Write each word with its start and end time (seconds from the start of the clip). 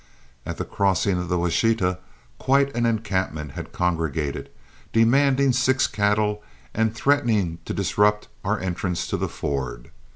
At 0.47 0.57
the 0.57 0.65
crossing 0.65 1.19
of 1.19 1.29
the 1.29 1.37
Washita 1.37 1.99
quite 2.39 2.73
an 2.75 2.87
encampment 2.87 3.51
had 3.51 3.71
congregated, 3.71 4.49
demanding 4.91 5.51
six 5.53 5.85
cattle 5.85 6.41
and 6.73 6.95
threatening 6.95 7.59
to 7.65 7.73
dispute 7.75 8.27
our 8.43 8.59
entrance 8.59 9.05
to 9.05 9.17
the 9.17 9.29
ford. 9.29 9.91